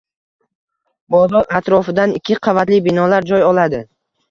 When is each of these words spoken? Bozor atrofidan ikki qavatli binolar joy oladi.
Bozor 1.15 1.51
atrofidan 1.59 2.17
ikki 2.21 2.39
qavatli 2.49 2.83
binolar 2.91 3.31
joy 3.35 3.49
oladi. 3.53 3.87